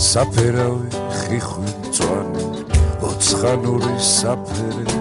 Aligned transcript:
საფერავი 0.00 0.90
ხიხვი 1.20 1.72
წვანი 1.96 2.46
ოცხანური 3.08 3.96
საფერე 4.10 5.00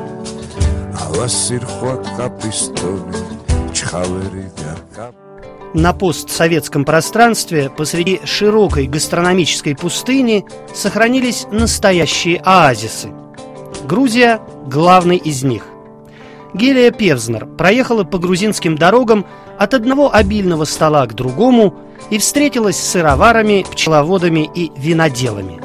ავასირხვა 1.05 1.93
კაპისტონი 2.15 3.23
ჩხავერი 3.75 4.47
და 4.61 4.73
კაპ 4.95 5.21
На 5.75 5.91
постсоветском 5.91 6.85
пространстве 6.85 7.69
посреди 7.69 8.21
широкой 8.23 8.87
гастрономической 8.87 9.75
пустыни 9.75 10.45
сохранились 10.73 11.47
настоящие 11.51 12.41
оазисы. 12.45 13.09
Грузия – 13.85 14.67
главный 14.67 15.17
из 15.17 15.43
них. 15.43 15.63
Гелия 16.53 16.91
Певзнер 16.91 17.45
проехала 17.45 18.05
по 18.05 18.17
грузинским 18.17 18.77
дорогам 18.77 19.25
от 19.59 19.73
одного 19.73 20.15
обильного 20.15 20.63
стола 20.63 21.05
к 21.07 21.13
другому 21.13 21.75
и 22.08 22.18
встретилась 22.18 22.76
с 22.76 22.90
сыроварами, 22.90 23.64
пчеловодами 23.70 24.50
и 24.54 24.72
виноделами. 24.76 25.60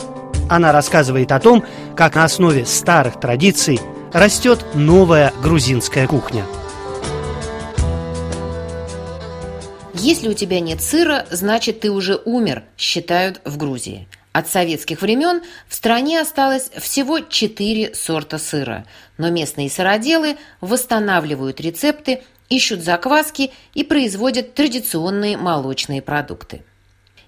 Она 0.50 0.72
рассказывает 0.72 1.32
о 1.32 1.40
том, 1.40 1.64
как 1.96 2.16
на 2.16 2.26
основе 2.26 2.66
старых 2.66 3.20
традиций 3.20 3.80
растет 4.14 4.66
новая 4.74 5.34
грузинская 5.42 6.08
кухня– 6.08 6.44
Если 10.06 10.28
у 10.28 10.34
тебя 10.34 10.60
нет 10.60 10.82
сыра, 10.82 11.26
значит 11.32 11.80
ты 11.80 11.90
уже 11.90 12.22
умер, 12.26 12.64
считают 12.78 13.42
в 13.44 13.58
Грузии. 13.58 14.08
От 14.34 14.48
советских 14.48 15.02
времен 15.02 15.42
в 15.68 15.74
стране 15.74 16.22
осталось 16.22 16.70
всего 16.78 17.22
четыре 17.22 17.96
сорта 17.96 18.38
сыра, 18.38 18.86
но 19.18 19.32
местные 19.32 19.68
сыроделы 19.68 20.38
восстанавливают 20.62 21.60
рецепты, 21.60 22.22
ищут 22.50 22.82
закваски 22.82 23.52
и 23.74 23.84
производят 23.84 24.54
традиционные 24.54 25.38
молочные 25.38 26.02
продукты. 26.02 26.64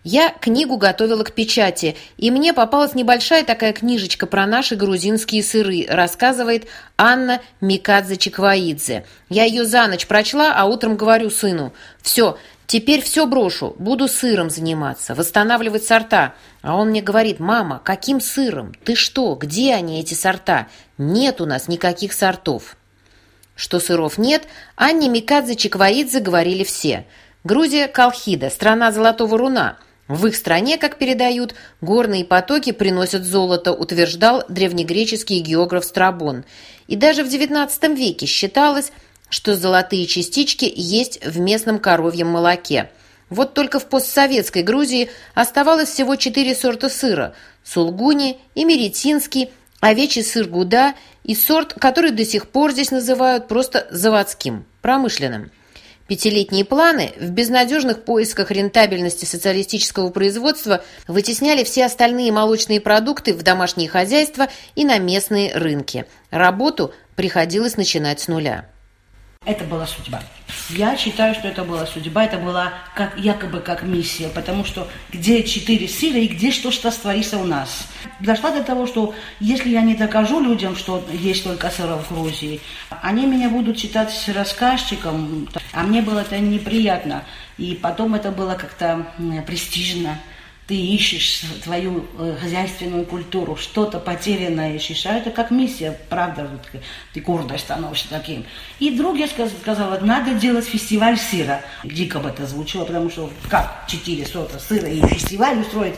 Я 0.04 0.30
книгу 0.30 0.78
готовила 0.78 1.26
к 1.26 1.34
печати, 1.34 1.98
и 2.16 2.32
мне 2.32 2.54
попалась 2.54 2.96
небольшая 2.96 3.44
такая 3.44 3.74
книжечка 3.74 4.26
про 4.26 4.46
наши 4.46 4.78
грузинские 4.78 5.44
сыры, 5.44 5.86
рассказывает 5.90 6.68
Анна 6.98 7.42
Микадзе 7.60 8.16
Чикваидзе. 8.16 9.06
Я 9.28 9.44
ее 9.44 9.66
за 9.66 9.86
ночь 9.88 10.08
прочла, 10.08 10.54
а 10.56 10.64
утром 10.64 10.96
говорю 10.96 11.30
сыну, 11.30 11.74
все, 12.02 12.38
Теперь 12.68 13.02
все 13.02 13.26
брошу, 13.26 13.76
буду 13.80 14.08
сыром 14.08 14.50
заниматься, 14.50 15.14
восстанавливать 15.14 15.86
сорта. 15.86 16.36
А 16.62 16.76
он 16.76 16.90
мне 16.90 17.02
говорит, 17.02 17.40
мама, 17.40 17.82
каким 17.84 18.22
сыром? 18.22 18.74
Ты 18.86 18.96
что, 18.96 19.36
где 19.36 19.74
они, 19.74 20.00
эти 20.02 20.14
сорта? 20.14 20.68
Нет 20.98 21.42
у 21.42 21.46
нас 21.46 21.68
никаких 21.68 22.12
сортов. 22.12 22.77
Что 23.58 23.80
сыров 23.80 24.20
нет, 24.20 24.44
Анне 24.76 25.10
Микадзе 25.10 25.56
Чикваидзе 25.56 26.20
говорили 26.20 26.64
все. 26.64 27.06
Грузия– 27.44 27.88
Колхида, 27.90 28.52
страна 28.52 28.92
золотого 28.92 29.36
руна. 29.36 29.80
В 30.08 30.28
их 30.28 30.36
стране, 30.36 30.78
как 30.78 31.00
передают, 31.00 31.56
горные 31.82 32.24
потоки 32.24 32.72
приносят 32.72 33.26
золото, 33.26 33.74
утверждал 33.74 34.44
древнегреческий 34.48 35.40
географ 35.40 35.86
Страбон. 35.86 36.46
И 36.86 36.96
даже 36.96 37.24
в 37.24 37.28
XIX 37.28 37.96
веке 37.96 38.28
считалось, 38.28 38.92
что 39.28 39.56
золотые 39.56 40.06
частички 40.06 40.72
есть 40.74 41.26
в 41.26 41.40
местном 41.40 41.80
коровьем 41.80 42.28
молоке. 42.28 42.92
Вот 43.32 43.56
только 43.56 43.80
в 43.80 43.88
постсоветской 43.88 44.62
Грузии 44.62 45.10
оставалось 45.34 45.90
всего 45.90 46.16
четыре 46.16 46.54
сорта 46.54 46.90
сыра– 46.90 47.34
сулгуни, 47.64 48.40
эмеретинский, 48.54 49.50
овечий 49.80 50.24
сыр 50.24 50.48
гуда 50.48 50.94
и 51.24 51.36
сорт, 51.36 51.74
который 51.74 52.12
до 52.12 52.26
сих 52.26 52.48
пор 52.48 52.72
здесь 52.72 52.92
называют 52.92 53.48
просто 53.48 53.88
заводским, 53.92 54.66
промышленным. 54.82 55.52
Пятилетние 56.08 56.64
планы 56.64 57.12
в 57.20 57.32
безнадежных 57.32 58.06
поисках 58.06 58.50
рентабельности 58.50 59.26
социалистического 59.26 60.10
производства 60.10 60.82
вытесняли 61.06 61.66
все 61.66 61.86
остальные 61.86 62.32
молочные 62.32 62.80
продукты 62.80 63.34
в 63.34 63.44
домашние 63.44 63.90
хозяйства 63.90 64.48
и 64.76 64.86
на 64.86 65.00
местные 65.00 65.54
рынки. 65.54 66.06
Работу 66.30 66.94
приходилось 67.18 67.76
начинать 67.76 68.22
с 68.22 68.30
нуля. 68.30 68.70
Это 69.48 69.64
была 69.64 69.88
судьба. 69.88 70.20
Я 70.68 70.98
считаю, 70.98 71.34
что 71.34 71.48
это 71.48 71.64
была 71.64 71.86
судьба, 71.86 72.26
это 72.26 72.38
была 72.38 72.74
как, 72.94 73.18
якобы 73.18 73.62
как 73.62 73.82
миссия, 73.82 74.28
потому 74.28 74.66
что 74.66 74.90
где 75.14 75.42
четыре 75.42 75.88
силы 75.88 76.26
и 76.26 76.28
где 76.28 76.52
что 76.52 76.70
что 76.70 76.92
творится 76.92 77.38
у 77.38 77.46
нас. 77.46 77.88
Дошла 78.20 78.52
до 78.52 78.62
того, 78.62 78.86
что 78.88 79.16
если 79.40 79.70
я 79.70 79.82
не 79.84 79.96
докажу 79.96 80.42
людям, 80.42 80.76
что 80.76 81.02
есть 81.14 81.46
только 81.46 81.70
сыра 81.70 81.96
в 81.96 82.14
Грузии, 82.14 82.60
они 83.02 83.26
меня 83.26 83.48
будут 83.48 83.80
считать 83.80 84.12
рассказчиком, 84.36 85.48
а 85.72 85.84
мне 85.84 86.02
было 86.02 86.20
это 86.20 86.38
неприятно. 86.40 87.24
И 87.58 87.80
потом 87.82 88.16
это 88.16 88.32
было 88.32 88.56
как-то 88.56 89.08
престижно 89.48 90.20
ты 90.68 90.76
ищешь 90.76 91.44
твою 91.64 92.06
э, 92.20 92.36
хозяйственную 92.42 93.06
культуру, 93.06 93.56
что-то 93.56 94.00
потерянное 94.00 94.76
ищешь, 94.76 95.06
а 95.06 95.14
это 95.14 95.32
как 95.32 95.50
миссия, 95.50 95.98
правда, 96.10 96.50
ты 97.14 97.22
гордо 97.22 97.58
становишься 97.58 98.10
таким. 98.10 98.46
И 98.80 98.92
друг 98.92 99.18
я 99.18 99.28
сказала, 99.28 99.98
надо 100.00 100.34
делать 100.34 100.66
фестиваль 100.66 101.18
сыра. 101.18 101.62
Дико 101.86 102.20
бы 102.20 102.30
это 102.30 102.46
звучало, 102.46 102.84
потому 102.84 103.10
что 103.10 103.32
как 103.50 103.86
четыре 103.88 104.26
сорта 104.26 104.60
сыра 104.60 104.90
и 104.90 105.00
фестиваль 105.08 105.62
устроить, 105.62 105.96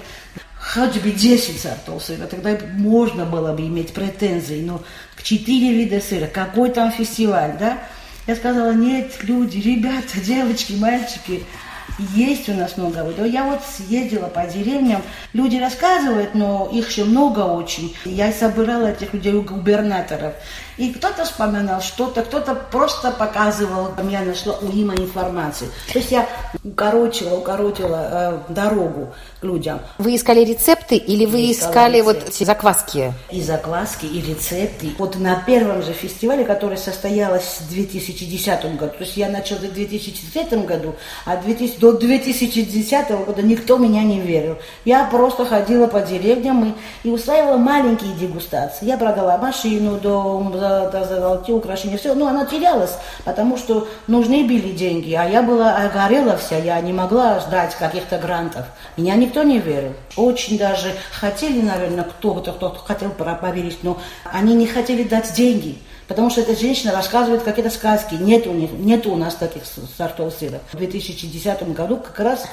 хоть 0.60 1.02
бы 1.02 1.12
10 1.12 1.60
сортов 1.60 2.04
сыра, 2.04 2.28
тогда 2.28 2.56
можно 2.74 3.26
было 3.26 3.54
бы 3.54 3.64
иметь 3.64 3.94
претензии, 3.94 4.62
но 4.62 4.84
к 5.16 5.24
четыре 5.24 5.74
вида 5.74 6.00
сыра, 6.00 6.28
какой 6.28 6.70
там 6.70 6.92
фестиваль, 6.92 7.58
да? 7.58 7.80
Я 8.28 8.36
сказала, 8.36 8.74
нет, 8.74 9.24
люди, 9.24 9.58
ребята, 9.58 10.20
девочки, 10.20 10.74
мальчики, 10.74 11.44
есть 12.16 12.50
у 12.50 12.54
нас 12.54 12.78
много. 12.78 13.06
Я 13.26 13.44
вот 13.44 13.60
съездила 13.64 14.28
по 14.28 14.46
деревням, 14.46 15.02
люди 15.34 15.58
рассказывают, 15.58 16.34
но 16.34 16.70
их 16.72 16.90
еще 16.90 17.04
много 17.04 17.40
очень. 17.40 17.96
Я 18.06 18.32
собирала 18.32 18.88
этих 18.88 19.14
людей 19.14 19.34
у 19.34 19.42
губернаторов. 19.42 20.34
И 20.80 20.94
кто-то 20.94 21.26
вспоминал 21.26 21.82
что-то, 21.82 22.22
кто-то 22.22 22.56
просто 22.56 23.12
показывал, 23.12 23.90
я 24.10 24.22
нашла 24.22 24.56
у 24.62 24.70
Има 24.72 24.96
информацию. 24.96 25.70
То 25.92 26.00
есть 26.00 26.10
я 26.10 26.26
укоротила, 26.64 27.36
укоротила 27.36 28.42
э, 28.48 28.54
дорогу 28.54 29.14
к 29.42 29.44
людям. 29.44 29.82
Вы 29.98 30.16
искали 30.16 30.46
рецепты 30.46 30.96
или 30.96 31.26
вы 31.26 31.40
я 31.40 31.52
искали 31.52 32.00
вот 32.00 32.30
эти 32.30 32.46
закваски? 32.46 33.14
И 33.30 33.42
закваски, 33.42 34.06
и 34.06 34.22
рецепты. 34.22 34.92
Вот 34.98 35.18
на 35.18 35.36
первом 35.36 35.84
же 35.84 35.92
фестивале, 35.92 36.46
который 36.46 36.78
состоялся 36.78 37.62
в 37.62 37.70
2010 37.70 38.78
году, 38.78 38.94
то 38.98 39.04
есть 39.04 39.18
я 39.18 39.28
начала 39.28 39.60
в 39.60 39.74
2010 39.74 40.66
году, 40.66 40.96
а 41.26 41.36
2000, 41.36 41.78
до 41.78 41.92
2010 41.92 43.10
года 43.26 43.42
никто 43.42 43.78
меня 43.78 44.04
не 44.04 44.22
верил. 44.22 44.58
Я 44.86 45.04
просто 45.04 45.46
ходила 45.46 45.88
по 45.88 46.00
деревням 46.00 46.74
и, 47.04 47.08
и 47.08 47.12
устраивала 47.12 47.58
маленькие 47.58 48.14
дегустации. 48.14 48.86
Я 48.86 48.98
продала 48.98 49.38
машину, 49.38 50.00
дом, 50.92 51.06
золотые 51.06 51.56
украшения, 51.56 51.98
все. 51.98 52.14
Но 52.14 52.28
она 52.28 52.46
терялась, 52.46 52.98
потому 53.26 53.58
что 53.58 53.88
нужны 54.08 54.44
были 54.44 54.72
деньги, 54.72 55.14
а 55.14 55.26
я 55.26 55.42
была 55.42 55.90
горела 55.94 56.38
вся, 56.38 56.58
я 56.58 56.80
не 56.82 56.94
могла 56.94 57.40
ждать 57.40 57.76
каких-то 57.76 58.18
грантов. 58.18 58.66
Меня 58.98 59.16
никто 59.16 59.44
не 59.44 59.60
верил. 59.60 59.94
Очень 60.16 60.58
даже 60.58 60.94
хотели, 61.12 61.62
наверное, 61.62 62.04
кто-то, 62.04 62.52
кто 62.52 62.70
хотел 62.70 63.12
поверить, 63.12 63.80
но 63.84 63.98
они 64.24 64.56
не 64.56 64.68
хотели 64.68 65.04
дать 65.04 65.34
деньги. 65.34 65.78
Потому 66.10 66.32
что 66.32 66.42
эта 66.42 66.60
женщина 66.60 66.92
рассказывает 66.92 67.44
какие-то 67.44 67.70
сказки. 67.70 68.16
Нет 68.16 68.48
у, 68.48 68.52
них, 68.52 68.72
нет 68.72 69.06
у 69.06 69.16
нас 69.16 69.36
таких 69.36 69.62
сортов 69.96 70.34
сыра. 70.34 70.60
В 70.74 70.76
2010 70.76 71.72
году 71.74 71.98
как 71.98 72.20
раз 72.20 72.46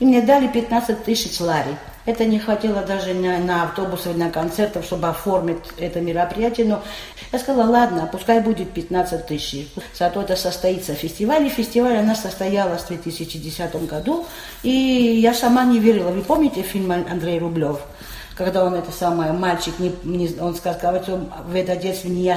и 0.00 0.04
мне 0.04 0.20
дали 0.20 0.48
15 0.48 1.04
тысяч 1.04 1.40
лари. 1.40 1.76
Это 2.06 2.24
не 2.24 2.40
хватило 2.40 2.82
даже 2.82 3.14
на, 3.14 3.38
на 3.38 3.62
автобусы, 3.62 4.12
на 4.14 4.30
концерты, 4.30 4.82
чтобы 4.82 5.08
оформить 5.08 5.58
это 5.78 6.00
мероприятие. 6.00 6.66
Но 6.66 6.82
я 7.32 7.38
сказала, 7.38 7.70
ладно, 7.70 8.08
пускай 8.10 8.40
будет 8.40 8.72
15 8.72 9.26
тысяч. 9.26 9.68
Зато 9.96 10.20
это 10.20 10.34
состоится 10.34 10.94
фестиваль. 10.94 11.46
И 11.46 11.50
фестиваль 11.50 11.96
она 11.96 12.16
состоялась 12.16 12.82
в 12.82 12.88
2010 12.88 13.86
году. 13.86 14.26
И 14.64 14.70
я 14.70 15.32
сама 15.34 15.64
не 15.64 15.78
верила. 15.78 16.10
Вы 16.10 16.22
помните 16.22 16.62
фильм 16.62 16.90
Андрей 16.90 17.38
Рублев? 17.38 17.78
Когда 18.36 18.64
он 18.64 18.74
это 18.74 18.90
самое, 18.90 19.32
мальчик, 19.32 19.78
не, 19.78 19.94
не, 20.02 20.28
он 20.40 20.54
сказал, 20.54 21.02
что 21.02 21.20
в 21.46 21.54
это 21.54 21.76
детстве 21.76 22.10
не. 22.10 22.22
Я, 22.22 22.36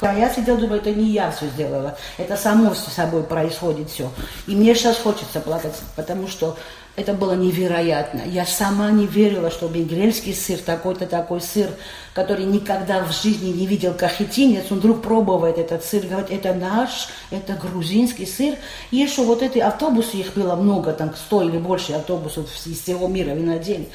я 0.00 0.30
сидела, 0.30 0.58
думаю, 0.58 0.80
это 0.80 0.90
не 0.90 1.10
я 1.10 1.30
все 1.30 1.46
сделала, 1.48 1.96
это 2.18 2.36
само 2.36 2.74
с 2.74 2.84
собой 2.84 3.22
происходит 3.22 3.90
все. 3.90 4.10
И 4.46 4.56
мне 4.56 4.74
сейчас 4.74 4.98
хочется 4.98 5.40
плакать, 5.40 5.74
потому 5.96 6.28
что 6.28 6.56
это 6.94 7.14
было 7.14 7.32
невероятно. 7.32 8.22
Я 8.26 8.44
сама 8.44 8.90
не 8.90 9.06
верила, 9.06 9.50
что 9.50 9.66
бенгрельский 9.66 10.34
сыр, 10.34 10.58
такой-то 10.58 11.06
такой 11.06 11.40
сыр, 11.40 11.70
который 12.14 12.44
никогда 12.44 13.02
в 13.04 13.12
жизни 13.12 13.50
не 13.50 13.66
видел 13.66 13.94
кахетинец, 13.94 14.64
он 14.70 14.78
вдруг 14.78 15.02
пробует 15.02 15.56
этот 15.56 15.84
сыр, 15.84 16.06
говорит, 16.06 16.30
это 16.30 16.52
наш, 16.52 17.08
это 17.30 17.54
грузинский 17.54 18.26
сыр. 18.26 18.56
И 18.90 18.98
еще 18.98 19.24
вот 19.24 19.42
эти 19.42 19.58
автобусы, 19.58 20.18
их 20.18 20.34
было 20.34 20.54
много, 20.54 20.92
там 20.92 21.14
сто 21.16 21.42
или 21.42 21.56
больше 21.56 21.94
автобусов 21.94 22.46
из 22.66 22.80
всего 22.80 23.08
мира 23.08 23.30
винодельни. 23.30 23.88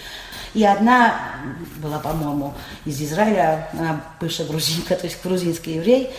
И 0.57 0.63
одна 0.63 1.13
была, 1.83 1.99
по-моему, 1.99 2.51
из 2.83 2.99
Израиля, 2.99 3.69
она 3.73 4.01
бывшая 4.19 4.47
грузинка, 4.47 4.95
то 4.95 5.05
есть 5.05 5.19
грузинский 5.23 5.75
еврей, 5.75 6.09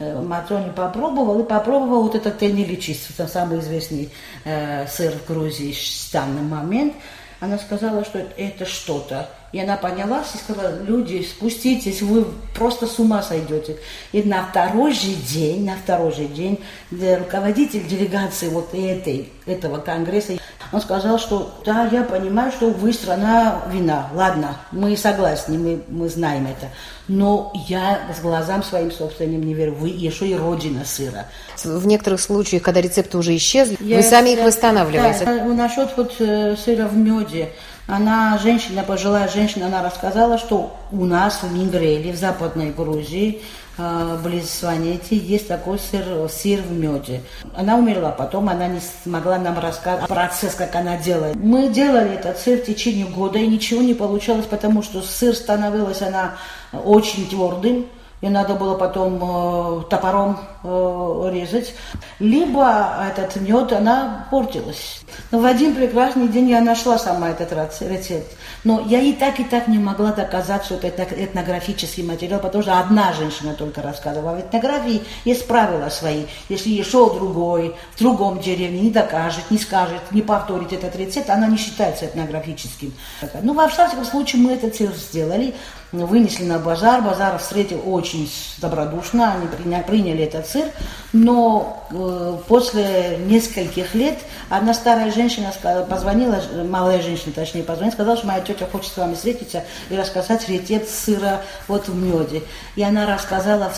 э, 0.00 0.20
Матрони 0.20 0.72
попробовал 0.72 1.38
и 1.38 1.48
попробовал 1.48 2.02
вот 2.02 2.16
этот 2.16 2.38
тениличис, 2.38 3.06
самый 3.28 3.60
известный 3.60 4.12
э, 4.44 4.88
сыр 4.88 5.12
в 5.12 5.28
Грузии 5.28 5.72
в 5.72 6.12
данный 6.12 6.42
момент. 6.42 6.94
Она 7.38 7.56
сказала, 7.56 8.04
что 8.04 8.18
это 8.36 8.66
что-то. 8.66 9.28
И 9.54 9.60
она 9.60 9.76
поняла 9.76 10.22
и 10.22 10.36
сказала, 10.36 10.82
люди, 10.82 11.22
спуститесь, 11.22 12.02
вы 12.02 12.26
просто 12.56 12.88
с 12.88 12.98
ума 12.98 13.22
сойдете. 13.22 13.76
И 14.10 14.20
на 14.24 14.42
второй 14.46 14.92
же 14.92 15.12
день, 15.12 15.64
на 15.64 15.76
второй 15.76 16.12
же 16.12 16.24
день 16.24 16.58
руководитель 16.90 17.86
делегации 17.86 18.48
вот 18.48 18.70
этой, 18.74 19.28
этого 19.46 19.78
конгресса, 19.78 20.32
он 20.72 20.80
сказал, 20.80 21.20
что 21.20 21.54
да, 21.64 21.88
я 21.92 22.02
понимаю, 22.02 22.50
что 22.50 22.70
вы 22.70 22.92
страна 22.92 23.62
вина. 23.70 24.08
Ладно, 24.12 24.56
мы 24.72 24.96
согласны, 24.96 25.56
мы, 25.56 25.80
мы 25.86 26.08
знаем 26.08 26.48
это. 26.48 26.72
Но 27.06 27.52
я 27.68 28.00
с 28.12 28.20
глазам 28.20 28.64
своим 28.64 28.90
собственным 28.90 29.46
не 29.46 29.54
верю. 29.54 29.74
Вы 29.74 29.90
еще 29.90 30.26
и 30.26 30.34
родина 30.34 30.84
сыра. 30.84 31.26
В 31.62 31.86
некоторых 31.86 32.20
случаях, 32.20 32.62
когда 32.64 32.80
рецепты 32.80 33.18
уже 33.18 33.36
исчезли, 33.36 33.76
я, 33.78 33.98
вы 33.98 34.02
сами 34.02 34.30
их 34.30 34.42
восстанавливаете. 34.42 35.24
Да, 35.24 35.44
насчет 35.44 35.96
вот 35.96 36.14
э, 36.18 36.56
сыра 36.56 36.88
в 36.88 36.96
меде. 36.96 37.52
Она, 37.86 38.38
женщина, 38.38 38.82
пожилая 38.82 39.28
женщина, 39.28 39.66
она 39.66 39.82
рассказала, 39.82 40.38
что 40.38 40.74
у 40.90 41.04
нас 41.04 41.42
в 41.42 41.52
Мингреле, 41.52 42.12
в 42.12 42.16
Западной 42.16 42.70
Грузии, 42.70 43.42
э, 43.76 44.18
близ 44.24 44.50
Сванети, 44.50 45.16
есть 45.16 45.48
такой 45.48 45.78
сыр, 45.78 46.28
сыр 46.30 46.62
в 46.62 46.72
меде. 46.72 47.20
Она 47.54 47.76
умерла 47.76 48.10
потом, 48.10 48.48
она 48.48 48.68
не 48.68 48.80
смогла 49.02 49.36
нам 49.36 49.58
рассказать 49.58 50.08
процесс, 50.08 50.54
как 50.54 50.74
она 50.76 50.96
делает. 50.96 51.36
Мы 51.36 51.68
делали 51.68 52.14
этот 52.14 52.38
сыр 52.38 52.58
в 52.58 52.64
течение 52.64 53.04
года, 53.06 53.38
и 53.38 53.46
ничего 53.46 53.82
не 53.82 53.92
получалось, 53.92 54.46
потому 54.46 54.82
что 54.82 55.02
сыр 55.02 55.34
становилась 55.34 56.00
она 56.00 56.36
очень 56.72 57.28
твердым, 57.28 57.86
и 58.24 58.28
надо 58.30 58.54
было 58.54 58.74
потом 58.74 59.20
э, 59.20 59.82
топором 59.90 60.38
э, 60.62 61.30
резать. 61.30 61.74
Либо 62.18 63.06
этот 63.06 63.36
мед, 63.36 63.70
она 63.70 64.26
портилась. 64.30 65.00
Но 65.30 65.40
в 65.40 65.44
один 65.44 65.74
прекрасный 65.74 66.28
день 66.28 66.48
я 66.48 66.62
нашла 66.62 66.98
сама 66.98 67.28
этот 67.28 67.52
рецепт. 67.82 68.32
Но 68.64 68.80
я 68.86 69.00
и 69.00 69.12
так, 69.12 69.40
и 69.40 69.44
так 69.44 69.68
не 69.68 69.78
могла 69.78 70.12
доказать, 70.12 70.64
что 70.64 70.76
это 70.76 71.02
этнографический 71.02 72.02
материал, 72.02 72.40
потому 72.40 72.62
что 72.62 72.80
одна 72.80 73.12
женщина 73.12 73.52
только 73.52 73.82
рассказывала. 73.82 74.36
В 74.36 74.40
этнографии 74.40 75.02
есть 75.26 75.46
правила 75.46 75.90
свои. 75.90 76.24
Если 76.48 76.70
еще 76.70 77.12
другой, 77.12 77.76
в 77.94 77.98
другом 77.98 78.40
деревне 78.40 78.80
не 78.80 78.90
докажет, 78.90 79.50
не 79.50 79.58
скажет, 79.58 80.00
не 80.12 80.22
повторит 80.22 80.72
этот 80.72 80.96
рецепт, 80.96 81.28
она 81.28 81.46
не 81.46 81.58
считается 81.58 82.06
этнографическим. 82.06 82.94
Ну, 83.42 83.52
во 83.52 83.68
всяком 83.68 84.02
случае, 84.06 84.40
мы 84.40 84.52
этот 84.52 84.74
сыр 84.74 84.94
сделали 84.94 85.54
вынесли 86.02 86.44
на 86.44 86.58
базар. 86.58 87.02
Базар 87.02 87.38
встретил 87.38 87.82
очень 87.86 88.30
добродушно, 88.58 89.34
они 89.34 89.82
приняли, 89.82 90.24
этот 90.24 90.46
сыр. 90.46 90.66
Но 91.12 91.86
э, 91.90 92.38
после 92.48 93.18
нескольких 93.26 93.94
лет 93.94 94.18
одна 94.48 94.74
старая 94.74 95.12
женщина 95.12 95.52
позвонила, 95.88 96.40
малая 96.68 97.00
женщина 97.00 97.32
точнее 97.32 97.62
позвонила, 97.62 97.94
сказала, 97.94 98.16
что 98.16 98.26
моя 98.26 98.40
тетя 98.40 98.66
хочет 98.66 98.92
с 98.92 98.96
вами 98.96 99.14
встретиться 99.14 99.64
и 99.90 99.96
рассказать 99.96 100.48
рецепт 100.48 100.88
сыра 100.88 101.42
вот 101.68 101.88
в 101.88 101.94
меде. 101.94 102.42
И 102.76 102.82
она 102.82 103.06
рассказала 103.06 103.70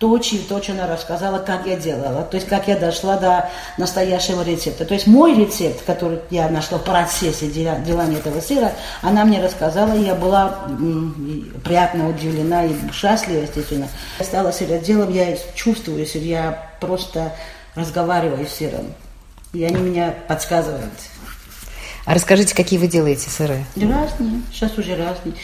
в 0.00 0.02
точно 0.02 0.38
точно 0.38 0.38
точно 0.48 0.86
рассказала, 0.86 1.38
как 1.38 1.66
я 1.66 1.76
делала, 1.76 2.22
то 2.22 2.36
есть 2.38 2.48
как 2.48 2.68
я 2.68 2.78
дошла 2.78 3.18
до 3.18 3.50
настоящего 3.76 4.42
рецепта. 4.42 4.86
То 4.86 4.94
есть 4.94 5.06
мой 5.06 5.34
рецепт, 5.36 5.84
который 5.84 6.20
я 6.30 6.48
нашла 6.48 6.78
в 6.78 6.84
процессе 6.84 7.48
делания 7.48 8.16
этого 8.16 8.40
сыра, 8.40 8.72
она 9.02 9.26
мне 9.26 9.42
рассказала, 9.42 9.92
и 9.92 10.02
я 10.02 10.14
была 10.14 10.56
приятно 11.62 12.08
удивлена 12.08 12.64
и 12.64 12.74
счастлива, 12.94 13.42
естественно. 13.42 13.88
Я 14.18 14.24
стала 14.24 14.52
сыроделом, 14.52 15.12
я 15.12 15.36
чувствую 15.54 16.06
сыр, 16.06 16.22
я 16.22 16.70
просто 16.80 17.34
разговариваю 17.74 18.46
с 18.46 18.54
сыром, 18.54 18.94
и 19.52 19.62
они 19.64 19.82
меня 19.82 20.14
подсказывают. 20.28 20.94
А 22.06 22.14
расскажите, 22.14 22.54
какие 22.54 22.78
вы 22.78 22.86
делаете 22.86 23.28
сыры? 23.28 23.66
Разные, 23.76 24.40
сейчас 24.50 24.78
уже 24.78 24.96
разные 24.96 25.34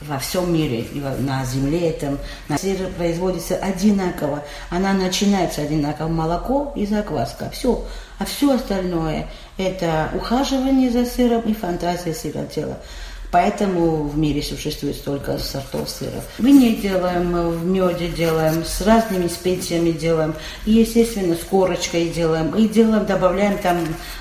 во 0.00 0.18
всем 0.18 0.52
мире, 0.52 0.86
на 1.18 1.44
земле 1.44 1.90
этом, 1.90 2.18
на 2.48 2.56
сыр 2.58 2.88
производится 2.96 3.56
одинаково. 3.56 4.44
Она 4.70 4.92
начинается 4.92 5.62
одинаково, 5.62 6.08
молоко 6.08 6.72
и 6.76 6.86
закваска, 6.86 7.50
все. 7.50 7.84
А 8.18 8.24
все 8.24 8.54
остальное– 8.54 9.28
это 9.58 10.10
ухаживание 10.14 10.90
за 10.90 11.04
сыром 11.04 11.42
и 11.42 11.54
фантазия 11.54 12.14
сыротела. 12.14 12.78
Поэтому 13.30 14.04
в 14.04 14.16
мире 14.16 14.42
существует 14.42 14.96
столько 14.96 15.38
сортов 15.38 15.90
сыра. 15.90 16.22
В 16.38 16.42
вине 16.44 16.76
делаем, 16.76 17.50
в 17.50 17.66
меде 17.66 18.08
делаем, 18.08 18.64
с 18.64 18.80
разными 18.80 19.28
специями 19.28 19.90
делаем. 19.90 20.34
И, 20.64 20.72
естественно, 20.72 21.34
с 21.34 21.44
корочкой 21.44 22.08
делаем. 22.08 22.54
И 22.56 22.66
делаем, 22.66 23.04
добавляем 23.04 23.58
там 23.58 23.78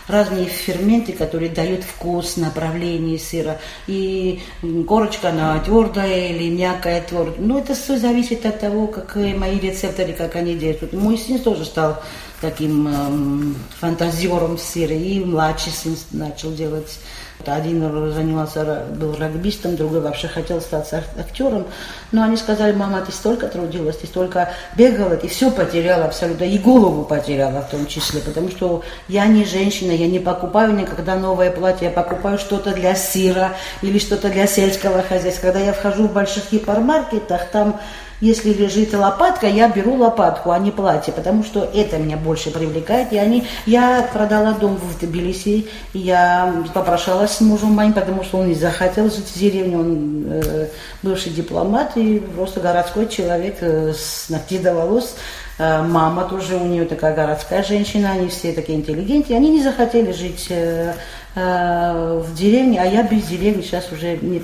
разные 0.09 0.45
ферменты, 0.45 1.13
которые 1.13 1.49
дают 1.49 1.83
вкус, 1.83 2.35
направление 2.35 3.17
сыра. 3.17 3.59
И 3.87 4.41
корочка, 4.87 5.29
она 5.29 5.57
твердая 5.59 6.29
или 6.29 6.49
мягкая, 6.49 7.01
твердая. 7.01 7.35
Ну, 7.39 7.59
это 7.59 7.75
все 7.75 7.97
зависит 7.97 8.45
от 8.45 8.59
того, 8.59 8.87
как 8.87 9.15
мои 9.15 9.57
рецепторы, 9.57 10.11
как 10.11 10.35
они 10.35 10.55
делают. 10.55 10.91
Мой 10.91 11.17
сын 11.17 11.39
тоже 11.39 11.63
стал 11.63 12.03
таким 12.41 12.87
эм, 12.87 13.55
фантазером 13.79 14.57
сыра, 14.57 14.93
и 14.93 15.19
младший 15.19 15.71
сын 15.71 15.95
начал 16.11 16.51
делать 16.53 16.99
один 17.45 18.11
занимался, 18.11 18.83
был 18.95 19.13
регбистом, 19.15 19.75
другой 19.75 20.01
вообще 20.01 20.27
хотел 20.27 20.59
стать 20.59 20.91
актером. 20.93 21.65
Но 22.11 22.23
они 22.23 22.35
сказали, 22.37 22.73
мама, 22.73 23.01
ты 23.01 23.11
столько 23.11 23.47
трудилась, 23.47 23.97
ты 23.97 24.07
столько 24.07 24.49
бегала, 24.75 25.15
ты 25.15 25.27
все 25.27 25.51
потеряла 25.51 26.05
абсолютно, 26.05 26.43
и 26.43 26.57
голову 26.57 27.03
потеряла 27.03 27.61
в 27.61 27.69
том 27.69 27.85
числе, 27.85 28.21
потому 28.21 28.49
что 28.49 28.83
я 29.07 29.25
не 29.27 29.45
женщина, 29.45 29.91
я 29.91 30.07
не 30.07 30.19
покупаю 30.19 30.73
никогда 30.73 31.15
новое 31.15 31.51
платье, 31.51 31.87
я 31.87 31.93
покупаю 31.93 32.37
что-то 32.37 32.73
для 32.73 32.95
сыра 32.95 33.53
или 33.81 33.99
что-то 33.99 34.29
для 34.29 34.47
сельского 34.47 35.01
хозяйства. 35.03 35.47
Когда 35.47 35.59
я 35.59 35.73
вхожу 35.73 36.07
в 36.07 36.13
больших 36.13 36.51
гипермаркетах, 36.51 37.49
там 37.51 37.79
если 38.19 38.51
лежит 38.51 38.93
лопатка, 38.93 39.47
я 39.47 39.69
беру 39.69 39.95
лопатку, 39.95 40.51
а 40.51 40.59
не 40.59 40.71
платье, 40.71 41.13
потому 41.13 41.43
что 41.43 41.69
это 41.73 41.97
меня 41.97 42.17
больше 42.17 42.51
привлекает. 42.51 43.13
И 43.13 43.17
они, 43.17 43.45
я 43.65 44.07
продала 44.11 44.53
дом 44.53 44.77
в 44.77 44.99
Тбилиси, 44.99 45.67
я 45.93 46.63
попрошалась 46.73 47.31
с 47.31 47.41
мужем 47.41 47.71
моим, 47.71 47.93
потому 47.93 48.23
что 48.23 48.39
он 48.39 48.47
не 48.47 48.55
захотел 48.55 49.05
жить 49.05 49.27
в 49.27 49.39
деревне, 49.39 49.77
он 49.77 50.23
э, 50.29 50.67
бывший 51.03 51.31
дипломат 51.31 51.95
и 51.95 52.19
просто 52.19 52.59
городской 52.59 53.07
человек 53.07 53.57
э, 53.61 53.93
с 53.93 54.29
ногти 54.29 54.57
до 54.57 54.73
волос. 54.73 55.15
Э, 55.59 55.81
мама 55.81 56.25
тоже 56.25 56.55
у 56.55 56.65
нее 56.65 56.85
такая 56.85 57.15
городская 57.15 57.63
женщина, 57.63 58.11
они 58.11 58.29
все 58.29 58.51
такие 58.51 58.77
интеллигенты, 58.77 59.35
они 59.35 59.49
не 59.51 59.61
захотели 59.61 60.11
жить 60.11 60.47
э, 60.49 60.93
э, 61.37 62.23
в 62.25 62.33
деревне, 62.35 62.81
а 62.81 62.85
я 62.85 63.03
без 63.03 63.27
деревни 63.27 63.61
сейчас 63.61 63.91
уже 63.91 64.17
не, 64.17 64.41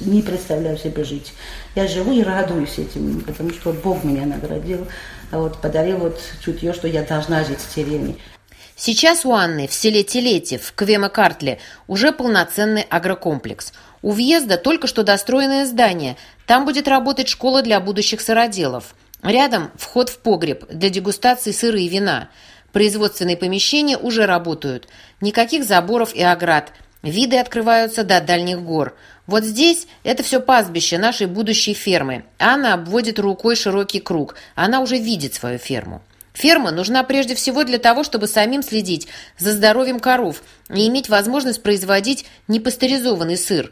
не, 0.00 0.22
представляю 0.22 0.76
себе 0.76 1.04
жить. 1.04 1.32
Я 1.74 1.86
живу 1.86 2.12
и 2.12 2.22
радуюсь 2.22 2.78
этим, 2.78 3.20
потому 3.20 3.50
что 3.50 3.72
Бог 3.72 4.04
меня 4.04 4.26
наградил, 4.26 4.86
вот, 5.30 5.60
подарил 5.60 5.98
вот 5.98 6.20
чутье, 6.44 6.72
что 6.72 6.88
я 6.88 7.02
должна 7.02 7.44
жить 7.44 7.60
в 7.60 7.74
деревне. 7.74 8.16
Сейчас 8.74 9.24
у 9.24 9.32
Анны 9.32 9.68
в 9.68 9.74
селе 9.74 10.02
Телетев, 10.02 10.62
в 10.62 10.74
Квема-Картле, 10.74 11.60
уже 11.86 12.10
полноценный 12.10 12.82
агрокомплекс. 12.82 13.72
У 14.02 14.10
въезда 14.10 14.56
только 14.56 14.88
что 14.88 15.04
достроенное 15.04 15.66
здание. 15.66 16.16
Там 16.46 16.64
будет 16.64 16.88
работать 16.88 17.28
школа 17.28 17.62
для 17.62 17.78
будущих 17.78 18.20
сыроделов. 18.20 18.96
Рядом 19.22 19.70
вход 19.76 20.08
в 20.08 20.18
погреб 20.18 20.66
для 20.68 20.90
дегустации 20.90 21.52
сыра 21.52 21.78
и 21.78 21.88
вина. 21.88 22.28
Производственные 22.72 23.36
помещения 23.36 23.98
уже 23.98 24.26
работают. 24.26 24.88
Никаких 25.20 25.64
заборов 25.64 26.14
и 26.14 26.22
оград. 26.22 26.72
Виды 27.02 27.38
открываются 27.38 28.04
до 28.04 28.20
дальних 28.20 28.62
гор. 28.62 28.96
Вот 29.26 29.44
здесь 29.44 29.86
это 30.04 30.22
все 30.22 30.40
пастбище 30.40 30.98
нашей 30.98 31.26
будущей 31.26 31.74
фермы. 31.74 32.24
Анна 32.38 32.74
обводит 32.74 33.18
рукой 33.18 33.56
широкий 33.56 34.00
круг. 34.00 34.36
Она 34.54 34.80
уже 34.80 34.96
видит 34.96 35.34
свою 35.34 35.58
ферму. 35.58 36.02
Ферма 36.32 36.70
нужна 36.70 37.02
прежде 37.02 37.34
всего 37.34 37.62
для 37.64 37.78
того, 37.78 38.04
чтобы 38.04 38.26
самим 38.26 38.62
следить 38.62 39.06
за 39.36 39.52
здоровьем 39.52 40.00
коров 40.00 40.42
и 40.70 40.88
иметь 40.88 41.08
возможность 41.08 41.62
производить 41.62 42.24
непастеризованный 42.48 43.36
сыр. 43.36 43.70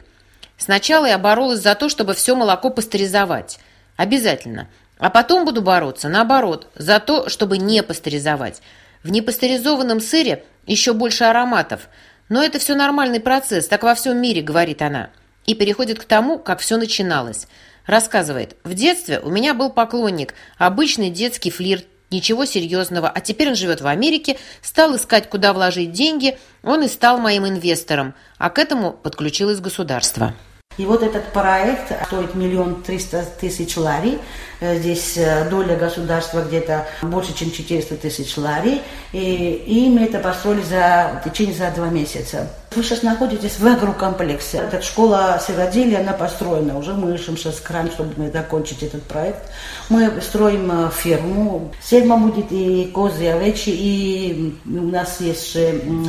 Сначала 0.59 1.07
я 1.07 1.17
боролась 1.17 1.61
за 1.61 1.75
то, 1.75 1.89
чтобы 1.89 2.13
все 2.13 2.37
молоко 2.37 2.69
пастеризовать. 2.69 3.59
Обязательно. 3.97 4.69
А 4.99 5.09
потом 5.09 5.47
буду 5.47 5.63
бороться, 5.63 6.11
наоборот, 6.11 6.69
за 6.75 7.01
то, 7.01 7.31
чтобы 7.31 7.57
не 7.57 7.83
пастеризовать. 7.83 8.61
В 9.03 9.11
непастеризованном 9.11 10.01
сыре 10.01 10.45
еще 10.67 10.93
больше 10.93 11.25
ароматов. 11.25 11.89
Но 12.29 12.43
это 12.43 12.59
все 12.59 12.75
нормальный 12.75 13.21
процесс, 13.21 13.67
так 13.67 13.83
во 13.83 13.95
всем 13.95 14.21
мире, 14.21 14.43
говорит 14.43 14.83
она. 14.83 15.11
И 15.47 15.55
переходит 15.55 15.99
к 15.99 16.05
тому, 16.05 16.39
как 16.39 16.61
все 16.61 16.77
начиналось. 16.77 17.47
Рассказывает, 17.87 18.57
в 18.63 18.75
детстве 18.75 19.19
у 19.21 19.31
меня 19.31 19.55
был 19.55 19.71
поклонник, 19.71 20.35
обычный 20.59 21.11
детский 21.11 21.51
флирт, 21.51 21.87
ничего 22.11 22.45
серьезного, 22.45 23.09
а 23.09 23.21
теперь 23.21 23.49
он 23.49 23.55
живет 23.55 23.81
в 23.81 23.87
Америке, 23.87 24.37
стал 24.63 24.97
искать, 24.97 25.29
куда 25.29 25.53
вложить 25.53 25.93
деньги, 25.93 26.39
он 26.63 26.83
и 26.83 26.89
стал 26.89 27.19
моим 27.19 27.47
инвестором, 27.47 28.15
а 28.39 28.51
к 28.51 28.59
этому 28.59 28.93
подключилось 28.93 29.61
государство. 29.61 30.35
И 30.81 30.87
вот 30.87 31.03
этот 31.03 31.35
проект 31.35 31.93
стоит 32.07 32.35
миллион 32.35 32.83
триста 32.83 33.23
тысяч 33.39 33.77
лари. 33.77 34.19
Э, 34.61 34.79
здесь 34.79 35.13
э, 35.19 35.47
доля 35.51 35.77
государства 35.77 36.41
где-то 36.41 36.87
больше, 37.03 37.35
чем 37.35 37.51
400 37.51 37.97
тысяч 37.97 38.39
лари. 38.39 38.81
И, 39.13 39.63
и 39.67 39.91
мы 39.91 40.07
это 40.07 40.21
построили 40.21 40.63
за 40.63 41.21
в 41.21 41.29
течение 41.29 41.55
за 41.55 41.71
два 41.73 41.89
месяца. 41.91 42.49
Вы 42.77 42.85
сейчас 42.85 43.03
находитесь 43.03 43.59
в 43.59 43.67
агрокомплексе. 43.67 44.59
Эта 44.59 44.81
школа 44.81 45.41
сыроделия, 45.45 46.03
она 46.03 46.13
построена 46.13 46.79
уже. 46.79 46.95
Мы 46.95 47.13
ищем 47.17 47.37
сейчас 47.37 47.59
кран, 47.59 47.91
чтобы 47.91 48.13
мы 48.17 48.31
закончить 48.31 48.85
этот 48.85 49.03
проект. 49.03 49.51
Мы 49.89 50.21
строим 50.21 50.71
э, 50.71 50.91
ферму. 50.91 51.73
Ферма 51.81 52.17
будет 52.17 52.53
и 52.53 52.89
козы, 52.95 53.25
и 53.25 53.27
овечи, 53.27 53.71
и 53.71 54.55
у 54.67 54.87
нас 54.87 55.21
есть 55.21 55.57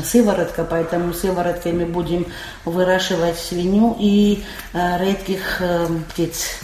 сыворотка, 0.06 0.64
поэтому 0.64 1.16
сывороткой 1.16 1.72
мы 1.74 1.86
будем 1.86 2.28
выращивать 2.64 3.40
свинью 3.40 3.96
и 4.00 4.44
э, 4.74 5.04
редких 5.04 5.62
э, 5.62 5.88
птиц. 6.10 6.60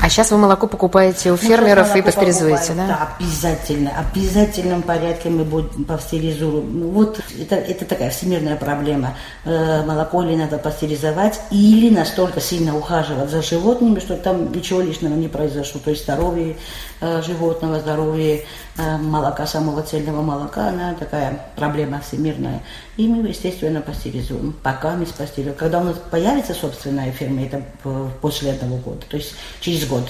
А 0.00 0.08
сейчас 0.08 0.30
вы 0.30 0.38
молоко 0.38 0.66
покупаете 0.66 1.32
у 1.32 1.36
фермеров 1.36 1.96
и 1.96 2.02
пастеризуете, 2.02 2.74
да? 2.74 2.86
Да, 2.86 3.08
обязательно. 3.18 3.90
Обязательном 3.98 4.82
порядке 4.82 5.30
мы 5.30 5.44
будем 5.44 5.84
пастеризуем. 5.84 6.80
Ну, 6.80 6.88
вот 6.90 7.20
это, 7.40 7.56
это 7.56 7.84
такая 7.84 8.10
всемирная 8.10 8.56
проблема. 8.56 9.14
Э, 9.44 9.82
молоко 9.84 10.22
или 10.22 10.36
надо 10.36 10.58
пастеризовать, 10.58 11.40
или 11.50 11.94
настолько 11.94 12.40
сильно 12.40 12.76
ухаживать 12.76 13.30
за 13.30 13.42
животными, 13.42 13.98
что 14.00 14.16
там 14.16 14.52
ничего 14.52 14.80
лишнего 14.80 15.14
не 15.14 15.28
произошло. 15.28 15.80
То 15.82 15.90
есть 15.90 16.04
здоровье 16.04 16.56
э, 17.00 17.22
животного, 17.22 17.80
здоровье 17.80 18.44
молока, 18.76 19.46
самого 19.46 19.82
цельного 19.82 20.22
молока, 20.22 20.68
она 20.68 20.94
такая 20.94 21.40
проблема 21.56 22.00
всемирная. 22.00 22.62
И 22.96 23.08
мы, 23.08 23.28
естественно, 23.28 23.80
пастеризуем. 23.80 24.54
Пока 24.62 24.94
мы 24.96 25.06
пастеризуем. 25.06 25.56
Когда 25.56 25.80
у 25.80 25.84
нас 25.84 25.96
появится 26.10 26.54
собственная 26.54 27.10
ферма, 27.12 27.44
это 27.44 27.62
после 28.20 28.50
этого 28.50 28.78
года, 28.78 29.02
то 29.08 29.16
есть 29.16 29.34
через 29.60 29.86
год. 29.86 30.08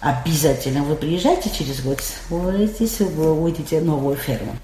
Обязательно 0.00 0.82
вы 0.84 0.94
приезжайте 0.94 1.50
через 1.50 1.80
год, 1.80 1.98
вы 2.28 2.66
здесь 2.66 3.00
увидите 3.00 3.80
новую 3.80 4.16
ферму. 4.16 4.54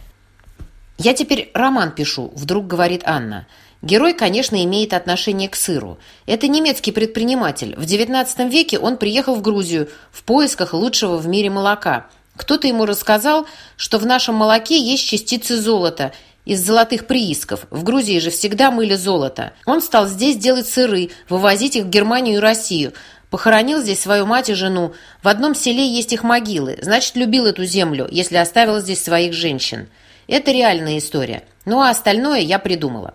Я 0.98 1.14
теперь 1.14 1.50
роман 1.54 1.90
пишу, 1.90 2.30
вдруг 2.36 2.66
говорит 2.68 3.02
Анна. 3.06 3.46
Герой, 3.80 4.14
конечно, 4.14 4.62
имеет 4.62 4.92
отношение 4.92 5.48
к 5.48 5.56
сыру. 5.56 5.98
Это 6.26 6.46
немецкий 6.46 6.92
предприниматель. 6.92 7.74
В 7.76 7.80
XIX 7.80 8.48
веке 8.48 8.78
он 8.78 8.96
приехал 8.96 9.34
в 9.34 9.42
Грузию 9.42 9.88
в 10.12 10.22
поисках 10.22 10.74
лучшего 10.74 11.16
в 11.16 11.26
мире 11.26 11.50
молока. 11.50 12.06
Кто-то 12.36 12.66
ему 12.66 12.86
рассказал, 12.86 13.46
что 13.76 13.98
в 13.98 14.06
нашем 14.06 14.36
молоке 14.36 14.78
есть 14.78 15.06
частицы 15.06 15.56
золота 15.56 16.12
из 16.44 16.64
золотых 16.64 17.06
приисков. 17.06 17.66
В 17.70 17.84
Грузии 17.84 18.18
же 18.18 18.30
всегда 18.30 18.70
мыли 18.70 18.94
золото. 18.94 19.52
Он 19.66 19.80
стал 19.80 20.08
здесь 20.08 20.36
делать 20.36 20.66
сыры, 20.66 21.10
вывозить 21.28 21.76
их 21.76 21.84
в 21.84 21.90
Германию 21.90 22.36
и 22.36 22.40
Россию. 22.40 22.94
Похоронил 23.30 23.80
здесь 23.80 24.00
свою 24.00 24.26
мать 24.26 24.50
и 24.50 24.54
жену. 24.54 24.92
В 25.22 25.28
одном 25.28 25.54
селе 25.54 25.86
есть 25.86 26.12
их 26.12 26.22
могилы. 26.22 26.78
Значит, 26.82 27.16
любил 27.16 27.46
эту 27.46 27.64
землю, 27.64 28.08
если 28.10 28.36
оставил 28.36 28.80
здесь 28.80 29.02
своих 29.02 29.32
женщин. 29.32 29.88
Это 30.26 30.52
реальная 30.52 30.98
история. 30.98 31.44
Ну 31.64 31.80
а 31.80 31.90
остальное 31.90 32.40
я 32.40 32.58
придумала. 32.58 33.14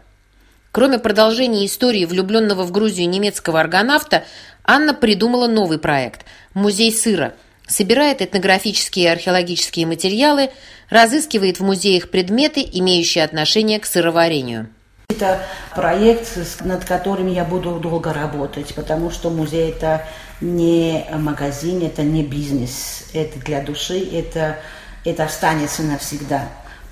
Кроме 0.71 0.99
продолжения 0.99 1.65
истории 1.65 2.05
влюбленного 2.05 2.63
в 2.63 2.71
Грузию 2.71 3.09
немецкого 3.09 3.59
аргонавта, 3.59 4.25
Анна 4.63 4.93
придумала 4.93 5.47
новый 5.47 5.79
проект– 5.79 6.25
«Музей 6.53 6.91
сыра». 6.91 7.33
Собирает 7.67 8.21
этнографические 8.21 9.05
и 9.05 9.09
археологические 9.09 9.85
материалы, 9.85 10.51
разыскивает 10.89 11.59
в 11.59 11.63
музеях 11.63 12.09
предметы, 12.09 12.61
имеющие 12.61 13.23
отношение 13.23 13.79
к 13.79 13.85
сыроварению. 13.85 14.69
Это 15.09 15.41
проект, 15.75 16.37
над 16.61 16.85
которым 16.85 17.31
я 17.31 17.43
буду 17.43 17.79
долго 17.79 18.13
работать, 18.13 18.73
потому 18.73 19.11
что 19.11 19.29
музей 19.29 19.69
это 19.71 20.05
не 20.41 21.05
магазин, 21.11 21.85
это 21.85 22.03
не 22.03 22.23
бизнес, 22.23 23.05
это 23.13 23.39
для 23.39 23.61
души, 23.61 23.99
это, 23.99 24.59
это 25.03 25.25
останется 25.25 25.83
навсегда. 25.83 26.47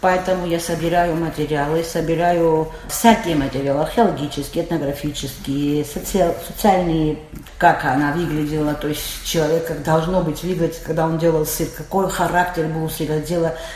Поэтому 0.05 0.45
я 0.45 0.59
собираю 0.59 1.15
материалы, 1.15 1.83
собираю 1.83 2.67
всякие 2.87 3.35
материалы, 3.35 3.81
археологические, 3.81 4.63
этнографические, 4.63 5.83
соци... 5.83 6.31
социальные, 6.47 7.17
как 7.57 7.83
она 7.85 8.11
выглядела, 8.11 8.75
то 8.75 8.87
есть 8.87 9.01
человек 9.25 9.65
как 9.65 9.81
должно 9.81 10.21
быть 10.21 10.43
выглядеть, 10.43 10.83
когда 10.83 11.07
он 11.07 11.17
делал 11.17 11.43
сыр, 11.47 11.69
какой 11.75 12.07
характер 12.07 12.67
был 12.67 12.83
у 12.83 12.89
сыра, 12.89 13.19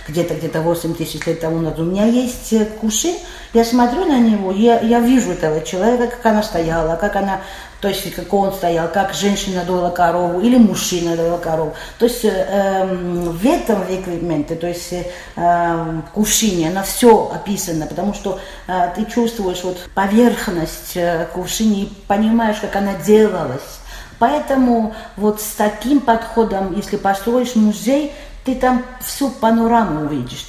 где-то 0.08 0.36
где-то 0.36 0.62
8 0.62 0.94
тысяч 0.94 1.26
лет 1.26 1.40
тому 1.40 1.62
назад. 1.62 1.80
У 1.80 1.86
меня 1.86 2.06
есть 2.06 2.54
куши, 2.80 3.16
я 3.54 3.64
смотрю 3.64 4.06
на 4.06 4.20
него, 4.20 4.52
я, 4.52 4.80
я 4.80 5.00
вижу 5.00 5.32
этого 5.32 5.62
человека, 5.62 6.08
как 6.08 6.26
она 6.26 6.44
стояла, 6.44 6.96
как 6.96 7.16
она 7.16 7.42
то 7.82 7.88
есть 7.88 8.14
как 8.14 8.34
он 8.34 8.54
стоял, 8.54 8.90
как 8.90 9.14
женщина 9.14 9.64
доила 9.64 9.90
корову 9.90 10.42
или 10.42 10.58
мужчина 10.58 11.16
доил 11.16 11.38
корову. 11.38 11.74
То 11.98 12.06
есть 12.06 12.26
эм, 12.26 13.32
в 13.32 13.46
этом 13.46 13.84
эквипменте, 13.84 14.56
то 14.56 14.68
есть 14.68 14.94
э, 15.36 16.02
кувшине, 16.14 16.70
она 16.70 16.84
все 16.84 17.32
описано, 17.34 17.86
потому 17.88 18.14
что 18.14 18.40
э, 18.68 18.92
ты 18.96 19.06
чувствуешь 19.06 19.64
вот 19.64 19.78
поверхность 19.94 20.98
э, 20.98 21.28
кувшини 21.34 21.84
и 21.84 21.94
понимаешь, 22.08 22.58
как 22.60 22.76
она 22.76 22.96
делалась. 22.96 23.80
Поэтому 24.20 24.94
вот 25.16 25.40
с 25.40 25.54
таким 25.56 26.02
подходом, 26.02 26.76
если 26.76 26.98
построишь 26.98 27.56
музей, 27.56 28.14
ты 28.44 28.56
там 28.56 28.84
всю 29.02 29.30
панораму 29.30 30.06
увидишь. 30.06 30.48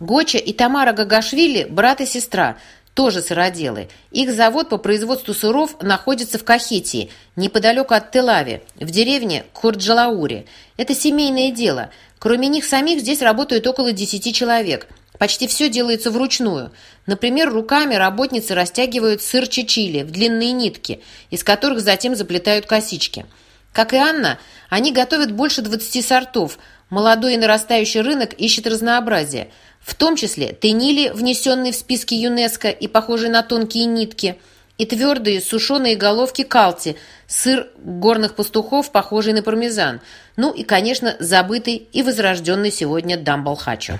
Гоча 0.00 0.38
и 0.38 0.52
Тамара 0.52 0.92
Гагашвили– 0.92 1.64
брат 1.70 2.00
и 2.00 2.06
сестра– 2.06 2.56
тоже 2.98 3.22
сыроделы. 3.22 3.88
Их 4.10 4.34
завод 4.34 4.70
по 4.70 4.76
производству 4.76 5.32
сыров 5.32 5.80
находится 5.80 6.36
в 6.36 6.42
Кахетии, 6.42 7.12
неподалеку 7.36 7.94
от 7.94 8.10
Телави, 8.10 8.62
в 8.74 8.90
деревне 8.90 9.44
Курджалаури. 9.52 10.46
Это 10.76 10.96
семейное 10.96 11.52
дело. 11.52 11.90
Кроме 12.18 12.48
них 12.48 12.64
самих 12.64 12.98
здесь 12.98 13.22
работают 13.22 13.68
около 13.68 13.92
10 13.92 14.34
человек. 14.34 14.88
Почти 15.16 15.46
все 15.46 15.68
делается 15.68 16.10
вручную. 16.10 16.72
Например, 17.06 17.52
руками 17.52 17.94
работницы 17.94 18.56
растягивают 18.56 19.22
сыр 19.22 19.46
чечили 19.46 20.02
в 20.02 20.10
длинные 20.10 20.50
нитки, 20.50 21.00
из 21.30 21.44
которых 21.44 21.78
затем 21.78 22.16
заплетают 22.16 22.66
косички. 22.66 23.26
Как 23.72 23.92
и 23.92 23.96
Анна, 23.96 24.40
они 24.70 24.90
готовят 24.90 25.30
больше 25.30 25.62
20 25.62 26.04
сортов. 26.04 26.58
Молодой 26.90 27.34
и 27.34 27.36
нарастающий 27.36 28.00
рынок 28.00 28.32
ищет 28.32 28.66
разнообразие– 28.66 29.52
в 29.88 29.94
том 29.94 30.16
числе 30.16 30.52
тенили, 30.52 31.08
внесенные 31.08 31.72
в 31.72 31.74
списки 31.74 32.12
ЮНЕСКО 32.12 32.68
и 32.68 32.86
похожие 32.88 33.30
на 33.30 33.42
тонкие 33.42 33.86
нитки, 33.86 34.36
и 34.76 34.84
твердые 34.84 35.40
сушеные 35.40 35.96
головки 35.96 36.44
калти, 36.44 36.96
сыр 37.26 37.68
горных 37.82 38.34
пастухов, 38.34 38.92
похожий 38.92 39.32
на 39.32 39.42
пармезан, 39.42 40.00
ну 40.36 40.52
и, 40.52 40.62
конечно, 40.62 41.16
забытый 41.20 41.88
и 41.90 42.02
возрожденный 42.02 42.70
сегодня 42.70 43.16
дамбалхачо. 43.16 43.98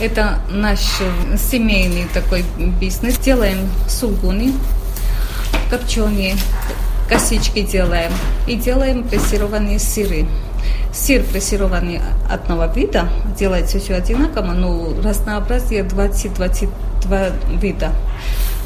Это 0.00 0.40
наш 0.50 0.80
семейный 1.38 2.08
такой 2.12 2.44
бизнес. 2.80 3.16
Делаем 3.18 3.70
сулгуни, 3.88 4.52
копченые, 5.70 6.34
косички 7.08 7.62
делаем 7.62 8.12
и 8.48 8.56
делаем 8.56 9.08
прессированные 9.08 9.78
сыры. 9.78 10.26
Сыр 10.92 11.22
прессированный 11.22 12.00
одного 12.28 12.66
вида, 12.66 13.08
делается 13.38 13.78
все 13.78 13.94
одинаково, 13.94 14.52
но 14.52 14.92
разнообразие 15.02 15.82
20-22 15.82 17.58
вида 17.60 17.92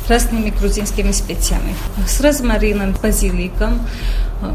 разными 0.09 0.51
грузинскими 0.51 1.13
специями. 1.13 1.75
С 2.07 2.21
розмарином, 2.21 2.95
базиликом, 3.03 3.81
э, 4.43 4.51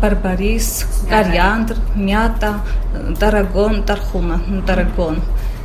барбарис, 0.00 0.86
кориандр, 1.08 1.76
мята, 1.94 2.60
тарагон, 3.18 3.82
тархуна, 3.84 4.40
тарагон, 4.66 5.20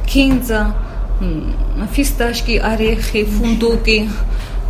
кинза, 0.07 0.73
фисташки, 1.91 2.57
орехи, 2.57 3.25
фундуки, 3.25 4.09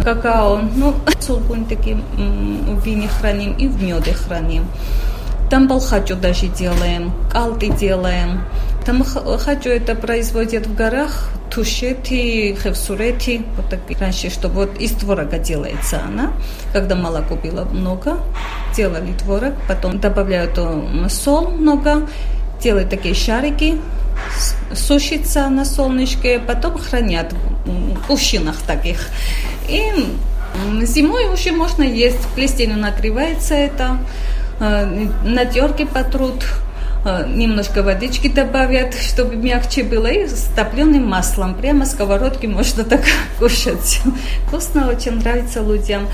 какао. 0.04 0.62
Ну, 0.76 0.96
сулгунь 1.20 1.66
такие 1.66 1.96
в 1.96 2.86
вине 2.86 3.08
храним 3.08 3.54
и 3.54 3.68
в 3.68 3.82
меде 3.82 4.14
храним. 4.14 4.66
Там 5.50 5.68
балхачу 5.68 6.16
даже 6.16 6.48
делаем, 6.48 7.14
калты 7.32 7.70
делаем. 7.70 8.42
Там 8.86 9.04
хачу 9.04 9.70
это 9.70 9.96
производят 9.96 10.68
в 10.68 10.76
горах, 10.76 11.30
тушети, 11.50 12.58
хевсурети, 12.62 13.46
вот 13.56 13.70
так 13.70 13.80
раньше, 14.00 14.30
чтобы 14.30 14.66
вот 14.66 14.78
из 14.78 14.92
творога 14.92 15.40
делается 15.40 16.02
она. 16.06 16.32
Когда 16.74 16.96
молоко 16.96 17.36
было 17.36 17.66
много, 17.66 18.20
делали 18.76 19.14
творог, 19.14 19.54
потом 19.68 20.00
добавляют 20.00 20.60
соль 21.10 21.48
много, 21.48 22.08
делают 22.62 22.90
такие 22.90 23.16
шарики, 23.16 23.80
сушится 24.74 25.50
на 25.50 25.66
солнышке, 25.66 26.40
потом 26.40 26.78
хранят 26.78 27.34
в 27.66 28.08
кувшинах 28.08 28.56
таких. 28.68 29.10
И 29.68 29.82
зимой 30.84 31.28
уже 31.28 31.52
можно 31.52 31.84
есть, 31.84 32.26
плесенью 32.36 32.78
накрывается 32.78 33.54
это. 33.54 33.98
Э, 34.60 34.86
на 35.24 35.46
терке 35.46 35.86
потрут, 35.86 36.44
э, 37.06 37.28
немножко 37.28 37.84
водички 37.84 38.28
добавят, 38.28 38.96
чтобы 38.96 39.36
мягче 39.36 39.84
было, 39.84 40.08
и 40.08 40.28
с 40.28 40.50
топленым 40.56 41.08
маслом. 41.08 41.54
Прямо 41.56 41.86
сковородки 41.86 42.48
можно 42.48 42.84
так 42.90 43.02
кушать. 43.40 44.02
Вкусно, 44.48 44.88
очень 44.90 45.20
нравится 45.20 45.62
людям. 45.62 46.08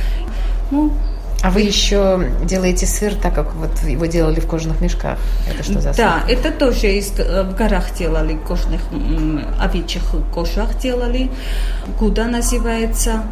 Ну, 0.72 0.92
А 1.44 1.50
вы 1.50 1.60
еще 1.60 2.26
делаете 2.46 2.86
сыр 2.86 3.16
так, 3.16 3.36
как 3.36 3.54
вот 3.56 3.78
его 3.84 4.06
делали 4.06 4.40
в 4.40 4.48
кожаных 4.48 4.80
мешках. 4.80 5.20
Это 5.46 5.62
что 5.62 5.82
за 5.82 5.94
сыр? 5.94 5.98
Да, 5.98 6.24
это 6.30 6.52
тоже 6.52 6.94
из, 6.94 7.20
э, 7.20 7.44
в 7.44 7.54
горах 7.54 7.94
делали, 7.98 8.38
кожных 8.48 8.80
овечьих 9.60 10.04
кожах 10.34 10.80
делали. 10.80 11.30
Куда 12.00 12.28
называется. 12.28 13.26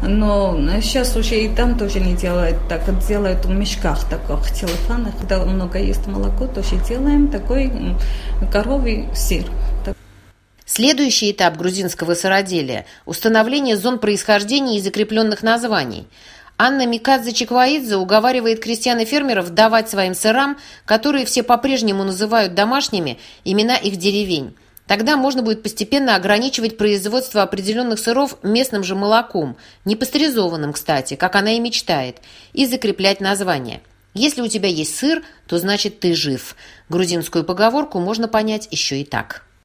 Но 0.00 0.56
сейчас 0.80 1.16
уже 1.16 1.40
и 1.40 1.48
там 1.48 1.76
тоже 1.76 1.98
не 1.98 2.14
делают 2.14 2.56
так, 2.68 2.82
делают 3.08 3.44
в 3.44 3.50
мешках 3.50 4.04
таких 4.08 4.52
телефонах. 4.52 5.16
Когда 5.18 5.44
много 5.44 5.80
есть 5.80 6.06
молоко, 6.06 6.46
тоже 6.46 6.76
делаем 6.88 7.26
такой 7.26 7.72
коровий 8.52 9.08
сыр. 9.12 9.44
Следующий 10.64 11.32
этап 11.32 11.56
грузинского 11.56 12.14
сыроделия– 12.14 12.86
установление 13.06 13.76
зон 13.76 13.98
происхождения 13.98 14.78
и 14.78 14.80
закрепленных 14.80 15.42
названий– 15.42 16.06
Анна 16.58 16.86
Микадзе-Чиквоидзе 16.86 17.96
уговаривает 17.96 18.60
крестьян 18.60 18.98
и 19.00 19.04
фермеров 19.04 19.50
давать 19.50 19.90
своим 19.90 20.14
сырам, 20.14 20.56
которые 20.86 21.26
все 21.26 21.42
по-прежнему 21.42 22.02
называют 22.02 22.54
домашними, 22.54 23.18
имена 23.44 23.76
их 23.76 23.96
деревень. 23.96 24.54
Тогда 24.86 25.16
можно 25.16 25.42
будет 25.42 25.62
постепенно 25.62 26.14
ограничивать 26.14 26.78
производство 26.78 27.42
определенных 27.42 27.98
сыров 27.98 28.38
местным 28.42 28.84
же 28.84 28.94
молоком, 28.94 29.56
не 29.84 29.96
пастеризованным, 29.96 30.72
кстати, 30.72 31.16
как 31.16 31.34
она 31.34 31.56
и 31.56 31.60
мечтает, 31.60 32.18
и 32.52 32.66
закреплять 32.66 33.20
название. 33.20 33.82
Если 34.14 34.40
у 34.40 34.48
тебя 34.48 34.68
есть 34.68 34.96
сыр, 34.96 35.22
то 35.46 35.58
значит 35.58 36.00
ты 36.00 36.14
жив. 36.14 36.56
Грузинскую 36.88 37.44
поговорку 37.44 37.98
можно 37.98 38.28
понять 38.28 38.68
еще 38.70 39.00
и 39.00 39.04
так. 39.04 39.45